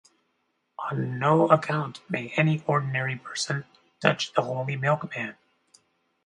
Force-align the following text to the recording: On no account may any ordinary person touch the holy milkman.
On 0.79 1.19
no 1.19 1.47
account 1.49 2.01
may 2.09 2.29
any 2.29 2.63
ordinary 2.65 3.15
person 3.17 3.65
touch 3.99 4.33
the 4.33 4.41
holy 4.41 4.75
milkman. 4.75 5.35